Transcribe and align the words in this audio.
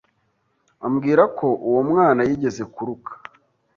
ambwira 0.85 1.23
ko 1.37 1.47
uwo 1.69 1.81
mwana 1.89 2.21
yigeze 2.27 2.63
kuruka 2.73 3.11